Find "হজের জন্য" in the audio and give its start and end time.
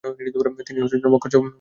0.81-1.13